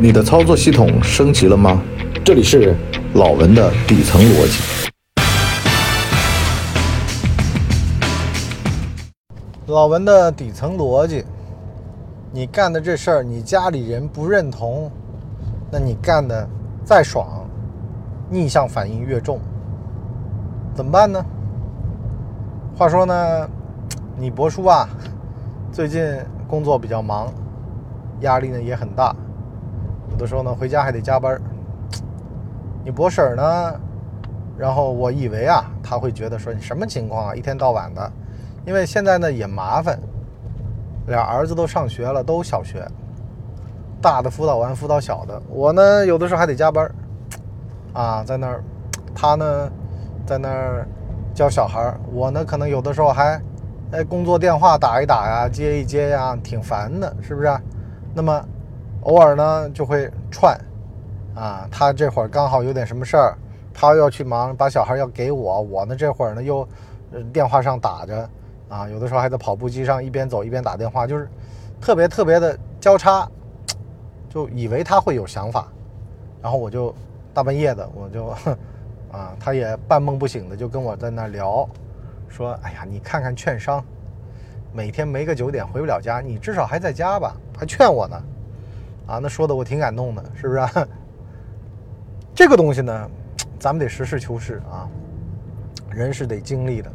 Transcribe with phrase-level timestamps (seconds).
[0.00, 1.82] 你的操作系统升级了吗？
[2.24, 2.72] 这里是
[3.14, 4.62] 老文的底层逻辑。
[9.66, 11.24] 老文的底层逻辑，
[12.30, 14.88] 你干的这事儿，你家里人不认同，
[15.68, 16.48] 那你干的
[16.84, 17.44] 再爽，
[18.30, 19.40] 逆向反应越重，
[20.76, 21.20] 怎么办呢？
[22.76, 23.50] 话说呢，
[24.16, 24.88] 你博叔啊，
[25.72, 26.00] 最近
[26.46, 27.34] 工作比较忙，
[28.20, 29.12] 压力呢也很大，
[30.18, 31.40] 有的时候呢回家还得加班。
[32.84, 33.80] 你博婶儿呢，
[34.56, 38.12] 然后我以为啊，他会觉得说你什么情况啊，一天到晚的，
[38.66, 39.96] 因为现在呢也麻烦，
[41.06, 42.84] 俩儿子都上学了，都小学，
[44.02, 46.90] 大的辅导完辅导小的，我呢有的时候还得加班，
[47.92, 48.60] 啊，在那儿，
[49.14, 49.70] 他呢
[50.26, 50.84] 在那儿
[51.32, 53.40] 教小孩，我呢可能有的时候还，
[53.92, 57.56] 哎，工作电话打一打呀，接一接呀，挺烦的，是不是？
[58.14, 58.44] 那么
[59.08, 60.54] 偶尔呢就会串，
[61.34, 63.34] 啊，他这会儿刚好有点什么事儿，
[63.72, 66.68] 他要去忙，把小孩要给我，我呢这会儿呢又
[67.32, 68.28] 电话上打着，
[68.68, 71.26] 啊，有的时候还在跑步机上一边走一边打电话，就是
[71.80, 73.26] 特别特别的交叉，
[74.28, 75.68] 就以为他会有想法，
[76.42, 76.94] 然后我就
[77.32, 78.26] 大半夜的我就，
[79.10, 81.66] 啊，他也半梦不醒的就跟我在那聊，
[82.28, 83.82] 说，哎呀，你看看券商，
[84.70, 88.22] 每天没个九点回不了家，你至少还在家吧，还劝我呢，
[89.08, 90.70] 啊，那说的我挺感动的，是不是、啊？
[92.36, 93.10] 这个东西呢，
[93.58, 94.86] 咱们得实事求是啊，
[95.90, 96.92] 人是得经历的，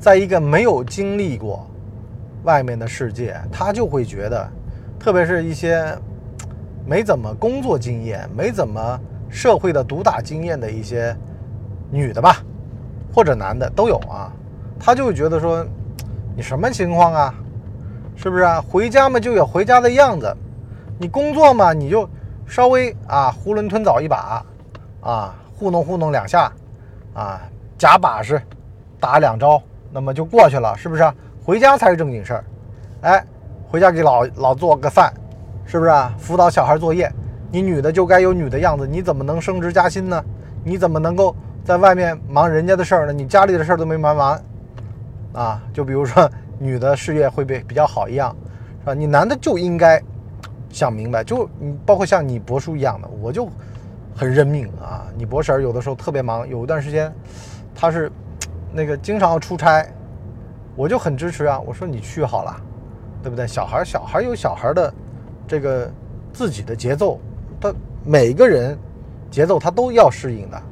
[0.00, 1.70] 在一个没有经历过
[2.44, 4.50] 外面的世界，他就会觉得，
[4.98, 5.96] 特别是一些
[6.86, 11.14] 没怎么工作经验、没怎么社会的毒打经验的一些
[11.90, 12.42] 女的吧，
[13.14, 14.32] 或者男的都有啊，
[14.78, 15.62] 他就会觉得说，
[16.34, 17.34] 你什么情况啊？
[18.16, 18.64] 是不是啊？
[18.66, 20.36] 回家嘛就有回家的样子，
[21.00, 22.06] 你工作嘛你就
[22.46, 24.44] 稍微啊囫囵吞枣一把，
[25.00, 26.52] 啊糊弄糊弄两下，
[27.14, 27.40] 啊
[27.78, 28.38] 假把式
[29.00, 31.10] 打两招，那么就过去了，是不是？
[31.42, 32.44] 回家才是正经事儿，
[33.00, 33.24] 哎，
[33.66, 35.10] 回家给老老做个饭，
[35.64, 36.14] 是不是啊？
[36.18, 37.10] 辅导小孩作业，
[37.50, 40.22] 你女的就该有女的样子，你怎么能升职加薪呢？
[40.62, 43.12] 你怎么能够在外面忙人家的事儿呢？
[43.14, 44.42] 你家里的事儿都没忙完，
[45.32, 48.36] 啊，就比如说女的事业会比比较好一样，
[48.80, 48.92] 是吧？
[48.92, 49.98] 你男的就应该
[50.70, 53.48] 想明白，就你包括像你伯叔一样的，我就
[54.14, 55.06] 很认命啊。
[55.16, 57.12] 你伯婶儿有的时候特别忙，有一段时间
[57.74, 58.10] 她是
[58.72, 59.86] 那个经常要出差，
[60.76, 61.60] 我就很支持啊。
[61.60, 62.56] 我说你去好了，
[63.22, 63.46] 对不对？
[63.46, 64.94] 小孩小孩有小孩的
[65.46, 65.90] 这个
[66.32, 67.18] 自己的节奏，
[67.60, 68.78] 他每个人
[69.30, 70.62] 节奏他都要适应的，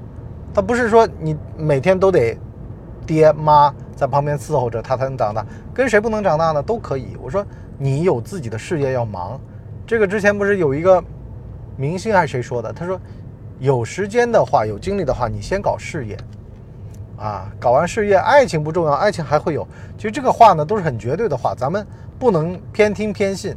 [0.55, 2.39] 他不是说你每天都得
[3.05, 5.45] 爹妈在旁边伺候着他才能长大，
[5.75, 6.63] 跟谁不能长大呢？
[6.63, 7.17] 都可以。
[7.21, 7.45] 我说
[7.77, 9.41] 你有自己的事业要忙，
[9.89, 11.03] 这个之前不是有一个
[11.75, 12.71] 明星还是谁说的？
[12.71, 13.01] 他说
[13.59, 16.15] 有时间的话，有精力的话，你先搞事业，
[17.17, 19.67] 啊，搞完事业，爱情不重要，爱情还会有。
[19.97, 21.87] 其实这个话呢都是很绝对的话，咱们
[22.19, 23.57] 不能偏听偏信。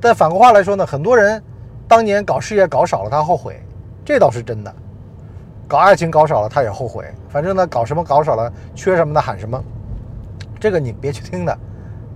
[0.00, 1.42] 但反过话来说呢，很多人
[1.86, 3.60] 当年搞事业搞少了，他后悔，
[4.06, 4.74] 这倒是真的。
[5.66, 7.04] 搞爱情搞少了，他也后悔。
[7.28, 9.62] 反正呢，搞什么搞少了，缺什么的喊什么，
[10.58, 11.54] 这个你别去听的。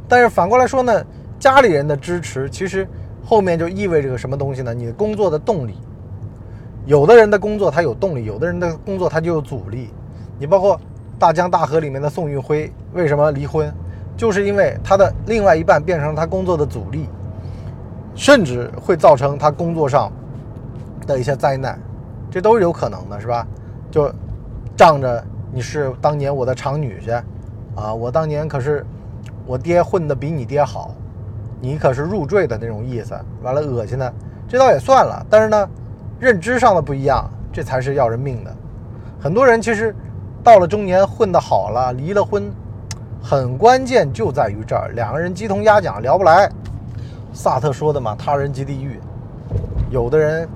[0.08, 1.04] 但是反过来说呢，
[1.38, 2.88] 家里人的支持，其实
[3.32, 4.74] 后面就意味着个什么东西呢？
[4.74, 5.72] 你的工作的动力。
[6.84, 9.88] 有的人的工作他有动力，有的人的工作他就有阻力。
[10.38, 10.76] 你包括
[11.18, 13.72] 《大江大河》里面的宋运辉，为什么离婚？
[14.18, 17.08] 就是因为他的另外一半变成了他工作的阻力，
[18.14, 20.12] 甚至会造成他工作上
[21.06, 21.80] 的一些灾难，
[22.30, 23.46] 这都是有可能的，是吧？
[23.90, 24.12] 就
[24.76, 27.22] 仗着你是当年我的长女婿，
[27.76, 28.84] 啊，我当年可是
[29.46, 30.94] 我爹混的比你爹好，
[31.62, 34.12] 你可是入赘的那种意思，完了恶心的，
[34.48, 35.24] 这倒也算了。
[35.30, 35.68] 但是呢，
[36.18, 38.52] 认知上的不一样，这才是要人命的。
[39.20, 39.94] 很多人其实
[40.42, 42.52] 到了中年混得好了，离了婚，
[43.22, 46.50] 很关键就在于这儿，两个人鸡同鸭讲，聊不来。
[47.32, 48.98] 萨特说的嘛，他人即地狱。
[49.88, 50.48] 有的人，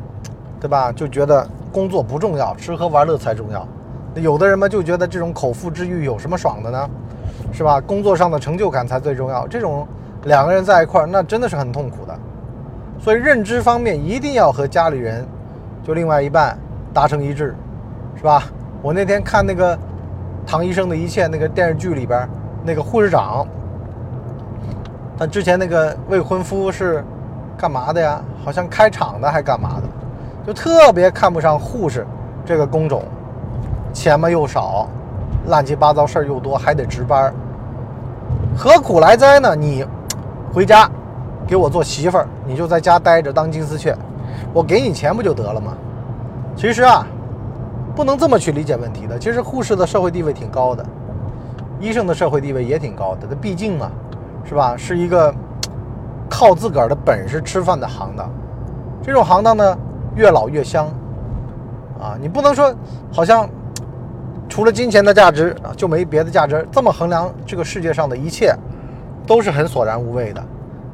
[0.60, 3.64] 对吧，就觉得工作不重要，吃喝玩乐才重要。
[4.16, 6.90] 有的人嘛，就觉得这种口腹之欲有什么爽的呢？
[7.52, 7.80] 是吧？
[7.80, 9.46] 工作上的成就感才最重要。
[9.46, 9.86] 这种
[10.26, 12.16] 两个人在一块儿，那真的是很痛苦的。
[12.98, 15.26] 所以认知方面一定要和家里人，
[15.84, 16.56] 就另外一半
[16.92, 17.54] 达成一致，
[18.16, 18.42] 是吧？
[18.82, 19.76] 我那天看那个
[20.46, 22.28] 《唐医生的一切》那个电视剧里边，
[22.64, 23.46] 那个护士长，
[25.18, 27.04] 他之前那个未婚夫是
[27.56, 28.20] 干嘛的呀？
[28.44, 29.82] 好像开厂的还干嘛的，
[30.46, 32.06] 就特别看不上护士
[32.44, 33.02] 这个工种，
[33.92, 34.88] 钱嘛又少，
[35.46, 37.32] 乱七八糟事儿又多，还得值班，
[38.56, 39.54] 何苦来哉呢？
[39.54, 39.84] 你
[40.56, 40.90] 回家
[41.46, 43.94] 给我做媳妇儿，你就在家待着当金丝雀，
[44.54, 45.76] 我给你钱不就得了吗？
[46.56, 47.06] 其实啊，
[47.94, 49.18] 不能这么去理解问题的。
[49.18, 50.82] 其实护士的社会地位挺高的，
[51.78, 53.26] 医生的社会地位也挺高的。
[53.28, 53.90] 他毕竟嘛，
[54.46, 54.74] 是吧？
[54.78, 55.30] 是一个
[56.26, 58.26] 靠自个儿的本事吃饭的行当。
[59.02, 59.78] 这种行当呢，
[60.14, 60.86] 越老越香
[62.00, 62.16] 啊！
[62.18, 62.74] 你不能说
[63.12, 63.46] 好像
[64.48, 66.66] 除了金钱的价值啊，就没别的价值。
[66.72, 68.56] 这么衡量这个世界上的一切，
[69.26, 70.42] 都是很索然无味的。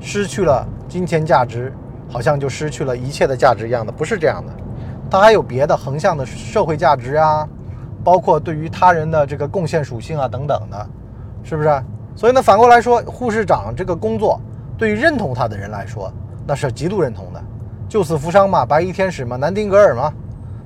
[0.01, 1.73] 失去了金钱价值，
[2.09, 4.53] 好像就失去了一切的价值一样的，不是这样的。
[5.11, 7.47] 它还有别的横向的社会价值啊，
[8.03, 10.87] 包括对于他人的这个贡献属性啊等等的，
[11.45, 11.83] 是不是？
[12.17, 14.41] 所以呢，反过来说，护士长这个工作，
[14.77, 16.13] 对于认同他的人来说，
[16.47, 17.43] 那是极度认同的。
[17.89, 20.13] 救死扶伤嘛，白衣天使嘛，南丁格尔嘛。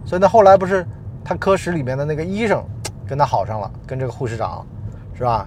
[0.05, 0.87] 所以呢，后来不是
[1.25, 2.65] 他科室里面的那个医生
[3.07, 4.65] 跟他好上了，跟这个护士长，
[5.13, 5.47] 是吧？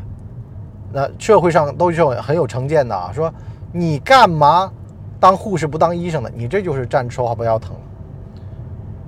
[0.91, 3.31] 那社会上都是很有成见的啊，说。
[3.71, 4.71] 你干嘛
[5.19, 6.31] 当护士不当医生的？
[6.35, 7.75] 你这就是站着说话不腰疼。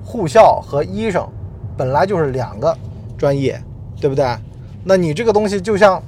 [0.05, 1.27] 护校和医生
[1.75, 2.77] 本来就是两个
[3.17, 3.59] 专业，
[3.99, 4.23] 对不对？
[4.83, 5.99] 那你这个东西就像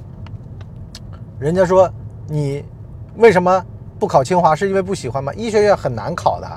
[1.36, 1.90] 人家说
[2.28, 2.64] 你
[3.16, 3.60] 为什么
[3.98, 4.54] 不考清华？
[4.54, 5.34] 是因为不喜欢吗？
[5.34, 6.48] 医学院很难考的，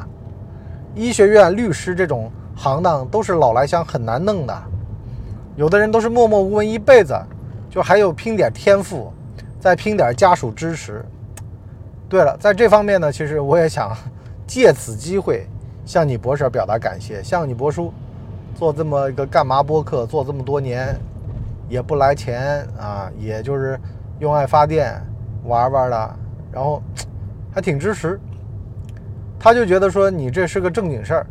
[0.94, 4.56] 医学院律师这种行当都是老来香，很难弄的。
[5.56, 7.20] 有的人都是默默无闻一辈子，
[7.70, 9.12] 就还有拼点天赋，
[9.60, 11.04] 再拼点家属支持。
[12.10, 13.96] 对了，在这方面呢，其实我也想
[14.46, 15.46] 借此机会
[15.86, 17.22] 向你博士表达感谢。
[17.22, 17.94] 向你博叔
[18.56, 20.96] 做这么一个干嘛播客，做这么多年
[21.68, 23.80] 也不来钱啊，也就是
[24.20, 24.94] 用爱发电
[25.44, 26.16] 玩玩的，
[26.52, 26.82] 然后
[27.52, 28.20] 还挺支持。
[29.40, 31.28] 他就觉得说你这是个正经事儿。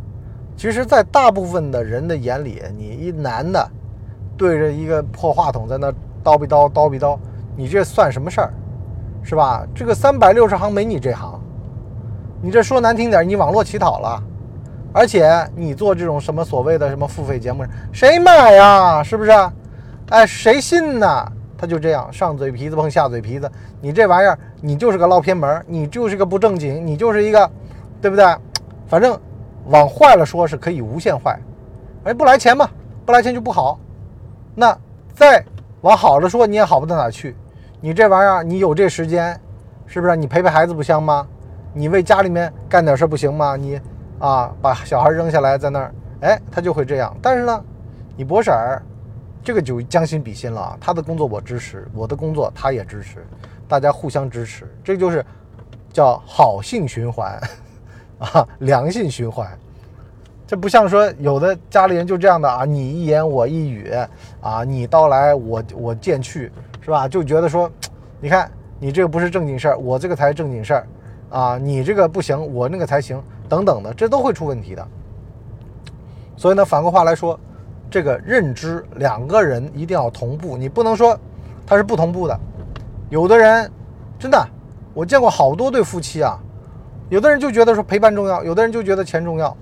[0.56, 3.70] 其实，在大部分的人的眼里，你一男的
[4.38, 5.92] 对着一个破话筒在那
[6.26, 7.16] 叨逼叨叨逼叨，
[7.54, 8.52] 你这算什么事儿？
[9.22, 9.64] 是吧？
[9.72, 11.40] 这个三百六十行没你这行，
[12.42, 14.20] 你这说难听点，你网络乞讨了，
[14.92, 19.04] 而且你做这种什么所谓的什么付费节目，谁买呀？
[19.04, 19.30] 是不是？
[20.08, 21.32] 哎，谁信呢？
[21.56, 23.50] 他就这样上嘴皮子碰下嘴皮子，
[23.80, 27.48] 你这玩意儿，你就是个捞偏门，你就是个不正经，你就是一个，
[28.02, 28.26] 对不对？
[28.88, 29.18] 反正
[29.68, 31.38] 往坏了说是可以无限坏，
[32.04, 32.68] 哎，不来钱嘛，
[33.04, 33.78] 不来钱就不好。
[34.54, 34.76] 那
[35.14, 35.44] 在
[35.86, 37.36] 往好了说，你也好不到哪去。
[37.80, 39.38] 你这玩意儿，你有这时间，
[39.86, 40.16] 是不是？
[40.16, 41.24] 你陪陪孩子不香吗？
[41.72, 43.54] 你为家里面干点事不行吗？
[43.54, 43.80] 你
[44.18, 47.16] 啊，把小孩扔下来在那儿，哎，他就会这样。
[47.22, 47.64] 但是呢，
[48.16, 48.82] 你博婶儿，
[49.44, 50.76] 这个就将心比心了。
[50.80, 53.24] 他的工作我支持，我的工作他也支持，
[53.68, 55.24] 大家互相支持，这就是
[55.92, 57.40] 叫好性循环
[58.18, 59.46] 啊，良性循环。
[60.46, 63.92] 这不像说有的家里人就这样的啊，你一言我一语
[64.40, 66.50] 啊，你到来我我见去。
[66.80, 67.08] 是吧？
[67.08, 67.68] 就觉得说，
[68.20, 68.48] 你看
[68.78, 70.86] 你这个不是正经事儿，我这个才是正经事儿，
[71.30, 74.86] 啊，你这个不行，我那个才行，等等的，这都会出问题的。
[76.36, 77.36] 所以呢，反过话来说，
[77.90, 81.18] 这个认知两个人一定要同步，你不能说
[81.66, 82.40] 他是不同步的。
[83.10, 83.68] 有的人
[84.16, 84.48] 真的，
[84.94, 86.38] 我见过好多对夫妻啊，
[87.08, 89.56] 有的人就觉得说陪伴重要，有的人就觉得钱重要，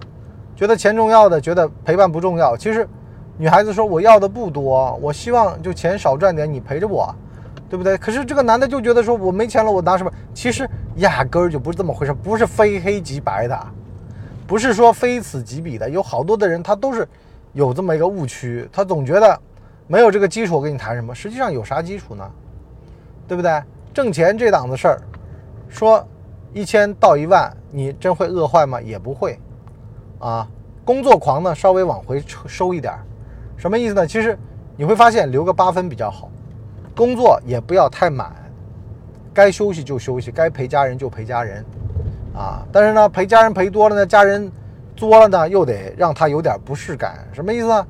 [0.56, 2.56] 觉得钱重要的，觉得陪伴不重要。
[2.56, 2.88] 其实。
[3.36, 7.12] 女孩子说：“我要的不多，我希望就钱少赚点，你陪着我，
[7.68, 10.64] 对不对？”可是这个男的就觉得说：“我没钱了，我拿什么？”其实
[10.98, 13.60] 压根儿就不是这么回事，不是非黑即白的，
[14.46, 15.90] 不是说非此即彼的。
[15.90, 17.08] 有好多的人他都是
[17.54, 19.36] 有这么一个误区，他总觉得
[19.88, 21.12] 没有这个基础，我跟你谈什么？
[21.12, 22.24] 实际上有啥基础呢？
[23.26, 23.60] 对不对？
[23.92, 25.00] 挣钱这档子事儿，
[25.68, 26.06] 说
[26.52, 28.80] 一千到一万，你真会饿坏吗？
[28.80, 29.36] 也不会
[30.28, 30.48] 啊。
[30.84, 32.92] 工作狂呢，稍微往回收一点。
[33.56, 34.06] 什么意思呢？
[34.06, 34.38] 其实
[34.76, 36.28] 你会发现留个八分比较好，
[36.94, 38.30] 工作也不要太满，
[39.32, 41.64] 该休息就休息，该陪家人就陪家人，
[42.34, 42.62] 啊！
[42.70, 44.52] 但是呢，陪家人陪多了呢，家人
[44.94, 47.26] 作了呢，又得让他有点不适感。
[47.32, 47.86] 什么意思呢？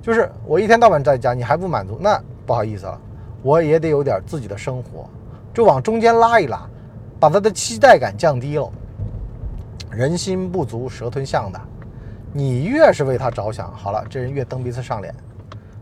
[0.00, 3.00] 就是我一天到晚在家，你还不满足，那不好意思了，
[3.42, 5.10] 我也得有点自己的生活，
[5.52, 6.64] 就往中间拉一拉，
[7.18, 8.70] 把他的期待感降低了。
[9.90, 11.60] 人心不足蛇吞象的。
[12.36, 15.14] 你越是为他着想，好了，这人越蹬鼻子上脸，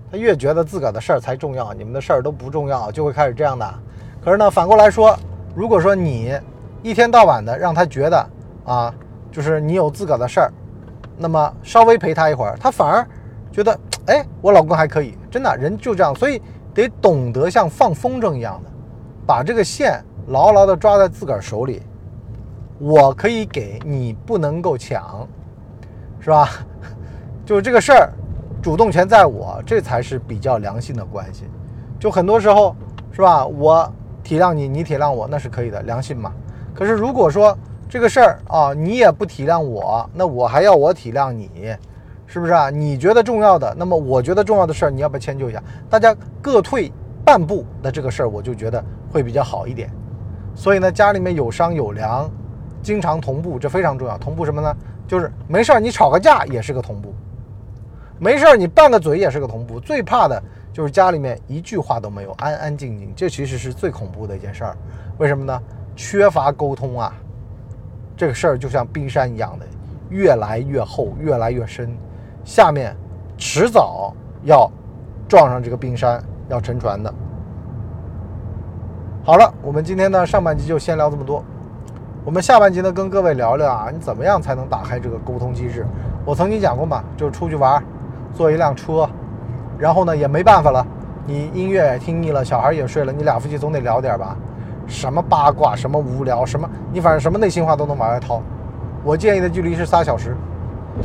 [0.08, 3.68] 他越觉得自个儿的事儿才重要，你们的事儿都不重要，就会开始这样的。
[4.24, 5.18] 可是呢，反过来说，
[5.52, 6.32] 如果说你
[6.80, 8.30] 一天到晚的让他觉得
[8.64, 8.94] 啊，
[9.32, 10.52] 就是你有自个儿的事儿，
[11.18, 13.04] 那么稍微陪他一会儿，他反而
[13.50, 16.40] 觉得，哎，我老公还可以，真的，人就这样，所以
[16.72, 18.70] 得懂得像放风筝一样的，
[19.26, 21.82] 把这个线牢牢的抓在自个儿手里。
[22.78, 25.26] 我可以给你，不能够抢。
[26.24, 26.48] 是吧？
[27.44, 28.10] 就这个事儿，
[28.62, 31.44] 主动权在我，这才是比较良性的关系。
[32.00, 32.74] 就很多时候，
[33.12, 33.44] 是吧？
[33.44, 36.32] 我体谅你，你体谅我，那是可以的，良性嘛。
[36.74, 37.54] 可是如果说
[37.90, 41.76] 这个事儿啊，你也不体谅我，那我还要我体谅你，
[42.26, 42.70] 是不是啊？
[42.70, 45.62] 你觉得重要的，那么我觉得重要的事儿，你要不要迁就一下？
[45.90, 46.90] 大家各退
[47.22, 49.90] 半步，那这个事儿我就觉得会比较好一点。
[50.54, 52.30] 所以呢，家里面有商有量，
[52.82, 54.16] 经常同步，这非常重要。
[54.16, 54.74] 同步什么呢？
[55.06, 57.14] 就是没事儿你吵个架也是个同步，
[58.18, 59.78] 没事儿你拌个嘴也是个同步。
[59.78, 60.42] 最怕的
[60.72, 64.76] 就是家里面一句话都没有，安安静静，这其实是最恐怖的一件事儿。
[65.18, 65.62] 为什么呢？
[65.96, 67.14] 缺乏沟通啊，
[68.16, 69.66] 这个事儿就像冰山一样的，
[70.08, 71.96] 越来越厚，越来越深，
[72.44, 72.96] 下面
[73.36, 74.68] 迟早要
[75.28, 77.14] 撞上这个冰山，要沉船的。
[79.22, 81.44] 好了，我们今天呢上半集就先聊这么多。
[82.24, 85.86] 我们下半集呢跟各位聊聊啊，你怎么样才能打开这个沟通机制？
[86.24, 87.84] 我曾经讲过嘛，就是出去玩，
[88.32, 89.06] 坐一辆车，
[89.78, 90.86] 然后呢也没办法了，
[91.26, 94.34] 你音乐也听腻了，小孩也睡了，你俩夫妻总得聊点吧？
[94.86, 98.40] 什么八卦，什么无聊，什么你反正什么内心话都能往外掏。
[99.04, 100.34] 我建议的距离是仨小时。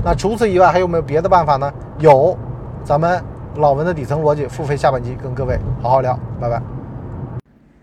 [0.01, 1.69] 那除此以外还有没有别的办法呢？
[1.97, 2.37] 有，
[2.85, 3.21] 咱们
[3.55, 6.61] 老文的底层逻辑付费下半集跟各位好好聊，拜拜。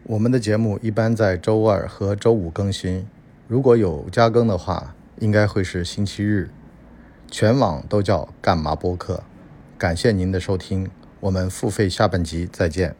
[0.04, 3.06] 我们的节目一般在周二和周五更新，
[3.48, 6.50] 如果有加更的话，应该会是星期日。
[7.30, 9.22] 全网都叫干嘛播客。
[9.78, 12.96] 感谢您的收听，我们付费下半集再见。